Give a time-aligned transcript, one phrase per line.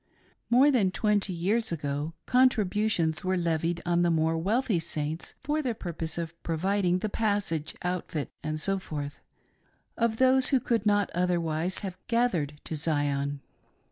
[0.49, 5.75] More than twenty years ago contributions were levied on the more wealthy Saints for the
[5.75, 8.77] purpose of providing the passage, outfit, &c.,
[9.97, 13.41] of those who could not otherwise have" gathered to Zion."